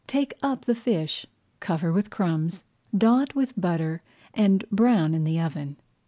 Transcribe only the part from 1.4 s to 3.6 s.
cover with crumbs, dot with